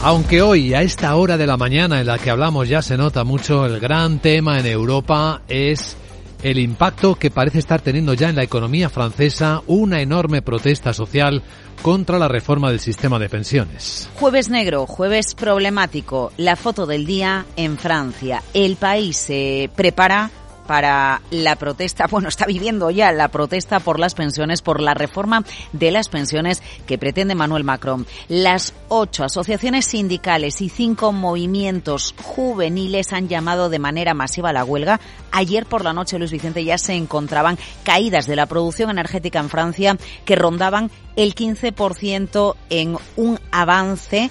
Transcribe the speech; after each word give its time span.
Aunque 0.00 0.42
hoy, 0.42 0.74
a 0.74 0.82
esta 0.82 1.16
hora 1.16 1.36
de 1.36 1.46
la 1.46 1.56
mañana 1.56 2.00
en 2.00 2.06
la 2.06 2.18
que 2.18 2.30
hablamos, 2.30 2.68
ya 2.68 2.82
se 2.82 2.96
nota 2.96 3.24
mucho, 3.24 3.66
el 3.66 3.80
gran 3.80 4.20
tema 4.20 4.60
en 4.60 4.66
Europa 4.66 5.42
es 5.48 5.96
el 6.44 6.60
impacto 6.60 7.16
que 7.16 7.32
parece 7.32 7.58
estar 7.58 7.80
teniendo 7.80 8.14
ya 8.14 8.28
en 8.28 8.36
la 8.36 8.44
economía 8.44 8.88
francesa 8.88 9.60
una 9.66 10.00
enorme 10.00 10.40
protesta 10.40 10.92
social 10.92 11.42
contra 11.82 12.16
la 12.16 12.28
reforma 12.28 12.70
del 12.70 12.78
sistema 12.78 13.18
de 13.18 13.28
pensiones. 13.28 14.08
Jueves 14.14 14.50
negro, 14.50 14.86
jueves 14.86 15.34
problemático, 15.34 16.32
la 16.36 16.54
foto 16.54 16.86
del 16.86 17.04
día 17.04 17.44
en 17.56 17.76
Francia. 17.76 18.42
El 18.54 18.76
país 18.76 19.16
se 19.16 19.68
prepara 19.74 20.30
para 20.68 21.22
la 21.30 21.56
protesta, 21.56 22.06
bueno, 22.10 22.28
está 22.28 22.44
viviendo 22.46 22.90
ya 22.90 23.10
la 23.10 23.28
protesta 23.28 23.80
por 23.80 23.98
las 23.98 24.14
pensiones, 24.14 24.62
por 24.62 24.80
la 24.80 24.94
reforma 24.94 25.42
de 25.72 25.90
las 25.90 26.08
pensiones 26.08 26.62
que 26.86 26.98
pretende 26.98 27.34
Manuel 27.34 27.64
Macron. 27.64 28.06
Las 28.28 28.74
ocho 28.88 29.24
asociaciones 29.24 29.86
sindicales 29.86 30.60
y 30.60 30.68
cinco 30.68 31.10
movimientos 31.12 32.14
juveniles 32.22 33.12
han 33.12 33.28
llamado 33.28 33.70
de 33.70 33.78
manera 33.78 34.12
masiva 34.12 34.50
a 34.50 34.52
la 34.52 34.64
huelga. 34.64 35.00
Ayer 35.32 35.64
por 35.64 35.82
la 35.82 35.94
noche, 35.94 36.18
Luis 36.18 36.32
Vicente, 36.32 36.62
ya 36.62 36.76
se 36.76 36.94
encontraban 36.94 37.58
caídas 37.82 38.26
de 38.26 38.36
la 38.36 38.46
producción 38.46 38.90
energética 38.90 39.40
en 39.40 39.48
Francia 39.48 39.96
que 40.26 40.36
rondaban 40.36 40.90
el 41.16 41.34
15% 41.34 42.54
en 42.68 42.98
un 43.16 43.40
avance 43.50 44.30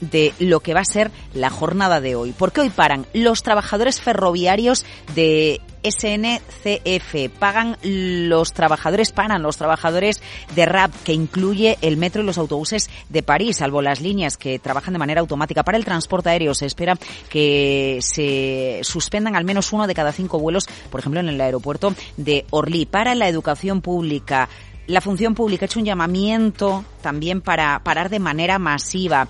de 0.00 0.32
lo 0.38 0.60
que 0.60 0.74
va 0.74 0.80
a 0.80 0.84
ser 0.84 1.10
la 1.34 1.50
jornada 1.50 2.00
de 2.00 2.14
hoy. 2.14 2.34
Porque 2.36 2.60
hoy 2.60 2.70
paran 2.70 3.06
los 3.12 3.42
trabajadores 3.42 4.00
ferroviarios 4.00 4.84
de 5.14 5.60
SNCF, 5.82 7.30
pagan 7.38 7.76
los 7.82 8.52
trabajadores, 8.52 9.12
paran 9.12 9.42
los 9.42 9.56
trabajadores 9.56 10.20
de 10.54 10.66
RAP, 10.66 10.92
que 11.04 11.12
incluye 11.12 11.78
el 11.82 11.96
metro 11.96 12.22
y 12.22 12.26
los 12.26 12.38
autobuses 12.38 12.90
de 13.08 13.22
París, 13.22 13.58
salvo 13.58 13.82
las 13.82 14.00
líneas 14.00 14.36
que 14.36 14.58
trabajan 14.58 14.94
de 14.94 14.98
manera 14.98 15.20
automática. 15.20 15.62
Para 15.62 15.78
el 15.78 15.84
transporte 15.84 16.30
aéreo 16.30 16.54
se 16.54 16.66
espera 16.66 16.96
que 17.28 17.98
se 18.02 18.80
suspendan 18.82 19.36
al 19.36 19.44
menos 19.44 19.72
uno 19.72 19.86
de 19.86 19.94
cada 19.94 20.12
cinco 20.12 20.38
vuelos, 20.38 20.66
por 20.90 21.00
ejemplo, 21.00 21.20
en 21.20 21.28
el 21.28 21.40
aeropuerto 21.40 21.94
de 22.16 22.44
Orly. 22.50 22.86
Para 22.86 23.14
la 23.14 23.28
educación 23.28 23.80
pública, 23.80 24.48
la 24.86 25.00
función 25.00 25.34
pública 25.34 25.64
ha 25.64 25.66
hecho 25.66 25.78
un 25.78 25.84
llamamiento 25.84 26.84
también 27.02 27.40
para 27.40 27.78
parar 27.84 28.08
de 28.08 28.18
manera 28.18 28.58
masiva. 28.58 29.28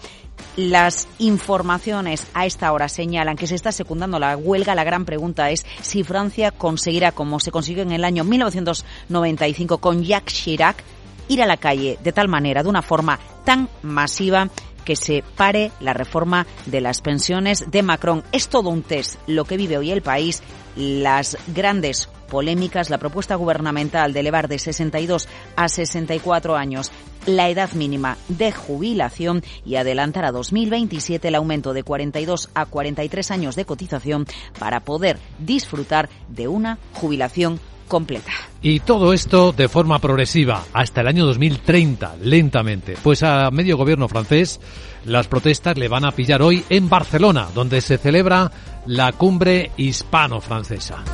Las 0.57 1.09
informaciones 1.19 2.27
a 2.35 2.47
esta 2.47 2.73
hora 2.73 2.89
señalan 2.89 3.37
que 3.37 3.47
se 3.47 3.55
está 3.55 3.71
secundando 3.71 4.19
la 4.19 4.37
huelga. 4.37 4.75
La 4.75 4.85
gran 4.85 5.05
pregunta 5.05 5.51
es 5.51 5.65
si 5.83 6.03
Francia 6.03 6.51
conseguirá, 6.51 7.13
como 7.13 7.41
se 7.41 7.51
consiguió 7.51 7.83
en 7.83 7.93
el 7.93 8.05
año 8.05 8.25
1995 8.25 9.79
con 9.79 10.03
Jacques 10.03 10.35
Chirac, 10.35 10.83
ir 11.29 11.43
a 11.43 11.47
la 11.47 11.59
calle 11.59 11.99
de 12.03 12.13
tal 12.13 12.29
manera, 12.29 12.63
de 12.63 12.69
una 12.69 12.83
forma 12.83 13.19
tan 13.45 13.69
masiva, 13.83 14.49
que 14.89 14.97
se 14.97 15.23
pare 15.37 15.71
la 15.81 15.93
reforma 15.93 16.47
de 16.65 16.81
las 16.81 17.03
pensiones 17.03 17.71
de 17.71 17.83
Macron. 17.83 18.25
Es 18.33 18.49
todo 18.49 18.71
un 18.71 18.83
test 18.83 19.17
lo 19.27 19.45
que 19.45 19.59
vive 19.59 19.77
hoy 19.77 19.91
el 19.91 20.01
país, 20.01 20.43
las 20.77 21.37
grandes 21.49 22.09
polémicas, 22.31 22.89
la 22.89 22.97
propuesta 22.97 23.35
gubernamental 23.35 24.15
de 24.15 24.21
elevar 24.21 24.49
de 24.49 24.59
62 24.59 25.29
a 25.57 25.69
64 25.69 26.57
años 26.57 26.91
la 27.29 27.49
edad 27.49 27.73
mínima 27.73 28.17
de 28.29 28.53
jubilación 28.53 29.43
y 29.65 29.77
adelantar 29.77 30.25
a 30.25 30.33
2027 30.33 31.29
el 31.29 31.35
aumento 31.35 31.73
de 31.73 31.83
42 31.83 32.51
a 32.55 32.67
43 32.67 33.31
años 33.31 33.55
de 33.55 33.65
cotización 33.65 34.27
para 34.59 34.81
poder 34.81 35.19
disfrutar 35.39 36.09
de 36.29 36.49
una 36.49 36.79
jubilación 36.95 37.61
completa. 37.87 38.33
Y 38.63 38.81
todo 38.81 39.13
esto 39.13 39.53
de 39.53 39.69
forma 39.69 39.99
progresiva 39.99 40.65
hasta 40.73 41.01
el 41.01 41.09
año 41.09 41.25
2030, 41.27 42.17
lentamente. 42.23 42.97
Pues 43.03 43.23
a 43.23 43.51
medio 43.51 43.77
gobierno 43.77 44.09
francés 44.09 44.61
las 45.05 45.27
protestas 45.27 45.79
le 45.79 45.89
van 45.89 46.05
a 46.05 46.13
pillar 46.13 46.43
hoy 46.43 46.65
en 46.69 46.89
Barcelona, 46.89 47.49
donde 47.55 47.81
se 47.81 47.99
celebra 47.99 48.51
la 48.87 49.13
cumbre 49.13 49.71
hispano-francesa. 49.77 51.05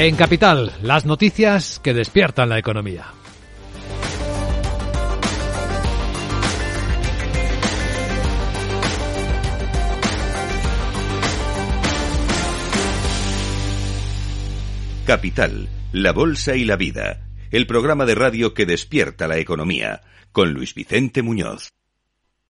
En 0.00 0.14
Capital, 0.14 0.72
las 0.80 1.06
noticias 1.06 1.80
que 1.80 1.92
despiertan 1.92 2.48
la 2.50 2.56
economía. 2.56 3.06
Capital, 15.04 15.68
la 15.90 16.12
Bolsa 16.12 16.54
y 16.54 16.64
la 16.64 16.76
Vida, 16.76 17.26
el 17.50 17.66
programa 17.66 18.06
de 18.06 18.14
radio 18.14 18.54
que 18.54 18.66
despierta 18.66 19.26
la 19.26 19.38
economía, 19.38 20.02
con 20.30 20.52
Luis 20.52 20.74
Vicente 20.74 21.22
Muñoz. 21.22 21.70